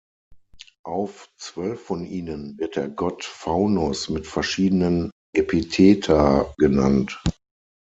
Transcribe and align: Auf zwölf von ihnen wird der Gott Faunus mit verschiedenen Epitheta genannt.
Auf 0.83 1.29
zwölf 1.37 1.83
von 1.85 2.07
ihnen 2.07 2.57
wird 2.57 2.75
der 2.75 2.89
Gott 2.89 3.23
Faunus 3.23 4.09
mit 4.09 4.25
verschiedenen 4.25 5.11
Epitheta 5.31 6.51
genannt. 6.57 7.21